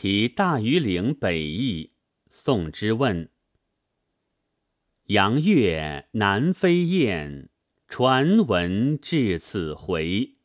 [0.00, 1.90] 题大庾岭北驿，
[2.30, 3.30] 宋之问。
[5.06, 7.48] 阳月南飞雁，
[7.88, 10.36] 传闻至此回。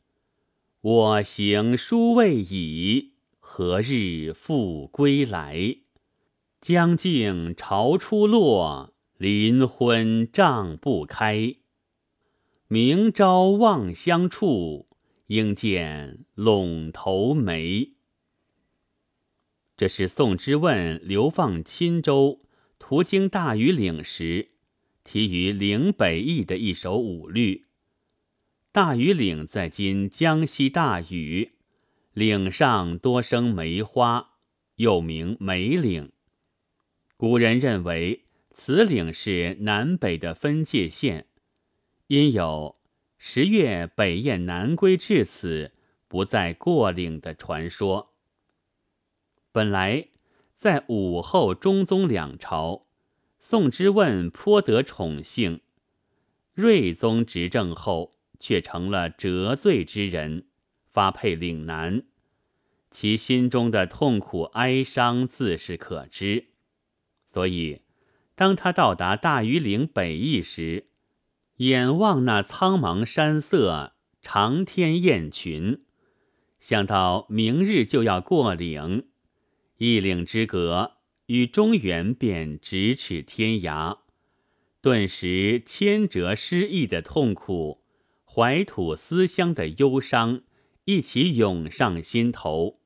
[0.80, 5.76] 我行书未已，何日复归来？
[6.60, 11.54] 将尽巢初落，临昏帐不开。
[12.66, 14.88] 明朝望乡处，
[15.28, 17.93] 应见陇头梅。
[19.76, 22.42] 这是宋之问流放钦州，
[22.78, 24.50] 途经大庾岭时。
[25.02, 27.66] 题于岭北驿的一首五律。
[28.70, 31.52] 大庾岭在今江西大禹，
[32.12, 34.36] 岭上多生梅花，
[34.76, 36.12] 又名梅岭。
[37.16, 41.26] 古人认为此岭是南北的分界线，
[42.06, 42.76] 因有
[43.18, 45.72] “十月北雁南归至此，
[46.08, 48.13] 不再过岭”的传说。
[49.54, 50.08] 本来
[50.56, 52.88] 在武后、中宗两朝。
[53.38, 55.60] 宋之问颇得宠幸，
[56.54, 60.48] 睿宗执政后却成了折罪之人，
[60.90, 62.02] 发配岭南，
[62.90, 66.46] 其心中的痛苦哀伤自是可知。
[67.32, 67.82] 所以，
[68.34, 70.88] 当他到达大庾岭北驿时，
[71.58, 75.84] 眼望那苍茫山色、长天雁群，
[76.58, 79.10] 想到明日就要过岭，
[79.78, 80.92] 一岭之隔。
[81.28, 84.00] 与中原便咫尺天涯，
[84.82, 87.80] 顿时千折失意的痛苦，
[88.26, 90.42] 怀土思乡的忧伤
[90.84, 92.80] 一起涌上心头，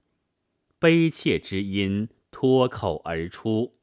[0.79, 3.75] 悲切之音脱口而出：“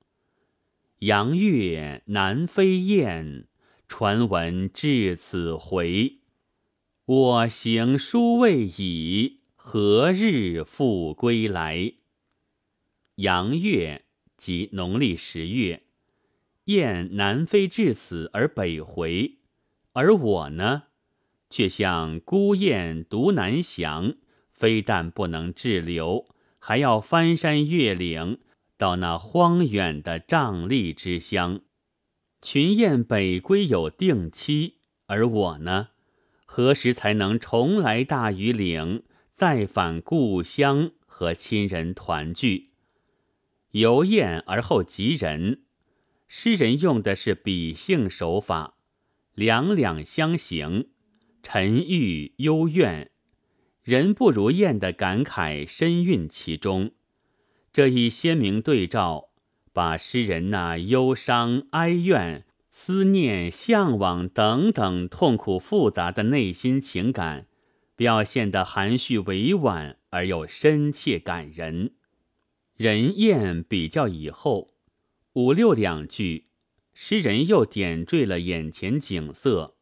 [1.00, 3.50] 阳月南飞雁，
[3.90, 6.20] 传闻至此回。
[7.04, 11.96] 我行书未已，何日复归来？”
[13.16, 14.04] 阳月。
[14.38, 15.84] 即农历十月，
[16.66, 19.38] 雁南飞至此而北回，
[19.94, 20.84] 而我呢，
[21.50, 24.16] 却像孤雁独南翔，
[24.52, 26.28] 非但不能滞留，
[26.60, 28.40] 还要翻山越岭，
[28.78, 31.62] 到那荒远的瘴疠之乡。
[32.42, 35.92] 群雁北归有定期，而我呢，
[36.46, 42.75] 何时才能重来大庾岭，再返故乡和亲人团聚？
[43.76, 45.64] 由雁而后及人，
[46.30, 48.78] 诗人用的是比兴手法，
[49.34, 50.88] 两两相形，
[51.44, 53.12] 沉郁幽怨，
[53.84, 56.92] 人不如雁的感慨深蕴其中。
[57.74, 59.32] 这一鲜明对照，
[59.74, 67.48] 把诗人那忧伤、哀怨、思念、向往等等痛苦复杂的内心情感，
[67.98, 71.92] 表现得含蓄委婉而又深切感人。
[72.78, 74.74] 人雁比较以后，
[75.32, 76.48] 五六两句，
[76.94, 79.78] 诗人又点缀了眼前景色：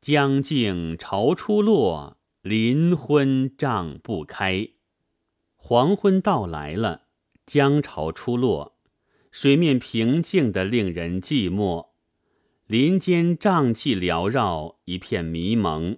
[0.00, 4.70] 江静潮初落，临昏帐不开。
[5.54, 7.02] 黄昏到来了，
[7.46, 8.76] 江潮初落，
[9.30, 11.90] 水面平静的令人寂寞，
[12.66, 15.96] 林间瘴气缭绕，一片迷蒙。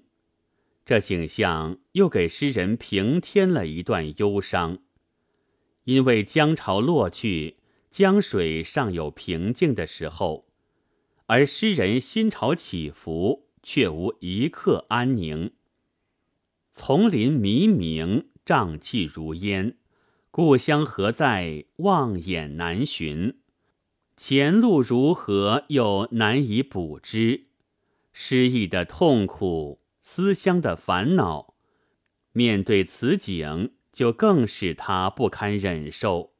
[0.84, 4.80] 这景象又给诗人平添了一段忧伤。
[5.84, 7.56] 因为江潮落去，
[7.90, 10.46] 江水尚有平静的时候，
[11.26, 15.52] 而诗人心潮起伏，却无一刻安宁。
[16.72, 19.76] 丛林迷鸣，瘴气如烟，
[20.30, 21.66] 故乡何在？
[21.76, 23.38] 望眼难寻，
[24.16, 25.64] 前路如何？
[25.68, 27.48] 又难以卜知。
[28.12, 31.54] 失意的痛苦，思乡的烦恼，
[32.32, 33.72] 面对此景。
[33.92, 36.32] 就更使他不堪忍受。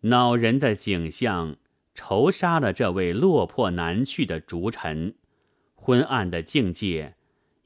[0.00, 1.56] 恼人的景象
[1.94, 5.16] 仇杀了这位落魄难去的逐臣，
[5.74, 7.16] 昏暗的境界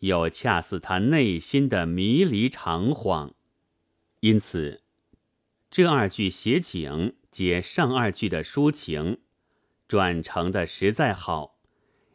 [0.00, 3.32] 又恰似他内心的迷离长恍。
[4.20, 4.82] 因此，
[5.70, 9.18] 这二句写景皆上二句的抒情，
[9.86, 11.59] 转成的实在好，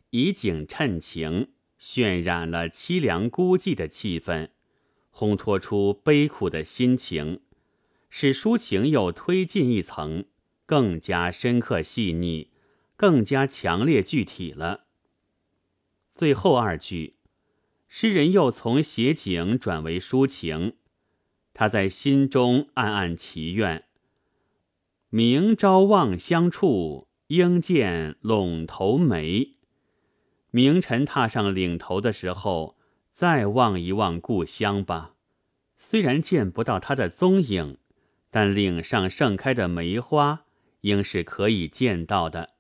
[0.10, 4.50] 以景衬情，渲染了凄凉孤寂的气氛。
[5.16, 7.40] 烘托出悲苦的心情，
[8.10, 10.26] 使抒情又推进一层，
[10.66, 12.50] 更加深刻细腻，
[12.96, 14.86] 更加强烈具体了。
[16.16, 17.18] 最后二句，
[17.88, 20.78] 诗人又从写景转为抒情，
[21.54, 23.86] 他在心中暗暗祈愿：
[25.10, 29.54] 明朝望乡处，应见陇头梅。
[30.50, 32.80] 明晨踏上岭头的时候。
[33.14, 35.14] 再望一望故乡吧，
[35.78, 37.78] 虽然见不到他的踪影，
[38.32, 40.46] 但岭上盛开的梅花，
[40.82, 42.56] 应是可以见到的。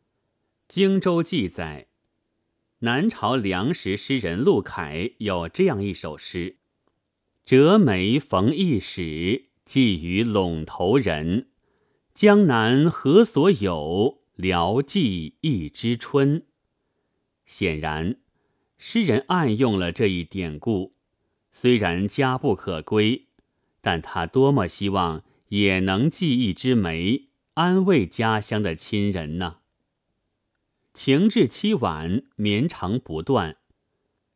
[0.67, 1.87] 荆州记载，
[2.79, 6.57] 南朝梁时诗人陆凯有这样一首诗
[7.43, 11.47] ：“折梅逢驿使，寄于陇头人。
[12.13, 14.21] 江南何所有？
[14.35, 16.45] 聊寄一枝春。”
[17.45, 18.17] 显然，
[18.85, 20.93] 诗人暗用了这一典故。
[21.53, 23.27] 虽然家不可归，
[23.79, 29.59] 但他多么希望也能寄一枝梅，安慰家乡的亲人呢？
[30.93, 33.55] 情至凄婉，绵长不断，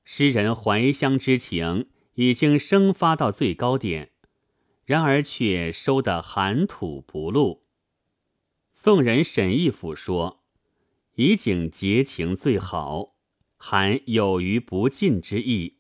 [0.06, 4.12] 诗人怀乡之情已经生发到最高点，
[4.86, 7.66] 然而却收得含土不露。
[8.72, 10.42] 宋人沈义甫说
[11.16, 13.17] ：“以景结情最好，
[13.58, 15.78] 含有余不尽之意。”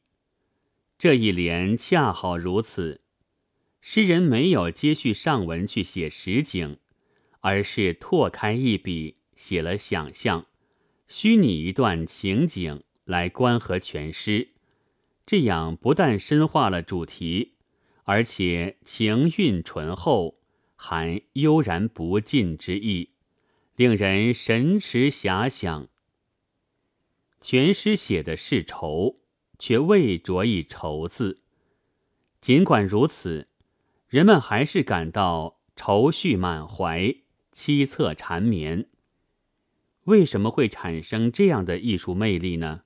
[0.97, 3.01] 这一联恰好如此。
[3.79, 6.77] 诗人没有接续上文去写实景，
[7.39, 10.47] 而是拓开一笔，写了想象。
[11.07, 14.49] 虚拟一段情景来关合全诗，
[15.25, 17.53] 这样不但深化了主题，
[18.03, 20.39] 而且情韵醇厚，
[20.75, 23.11] 含悠然不尽之意，
[23.77, 25.87] 令人神驰遐想。
[27.41, 29.19] 全诗写的是愁，
[29.59, 31.41] 却未着一愁字。
[32.41, 33.47] 尽管如此，
[34.07, 37.15] 人们还是感到愁绪满怀，
[37.53, 38.87] 凄恻缠绵。
[40.05, 42.83] 为什么会产生这样的艺术魅力呢？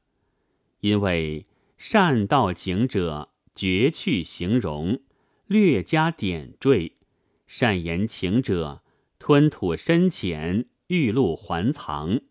[0.80, 1.46] 因为
[1.78, 5.02] 善道景者绝去形容，
[5.46, 6.94] 略加点缀；
[7.46, 8.82] 善言情者
[9.20, 12.22] 吞吐深浅，欲露还藏。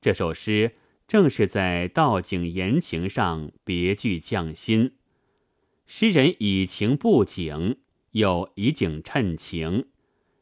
[0.00, 0.74] 这首诗
[1.06, 4.92] 正是在道景言情上别具匠心。
[5.86, 7.78] 诗人以情布景，
[8.12, 9.86] 又以景衬情，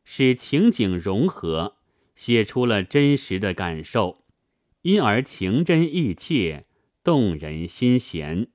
[0.04, 1.76] 使情景融合。
[2.14, 4.26] 写出了真实的感受，
[4.82, 6.66] 因而情真意切，
[7.02, 8.48] 动人心弦。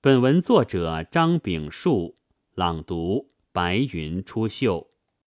[0.00, 2.18] 本文作者张炳树
[2.54, 4.89] 朗读：白云出岫。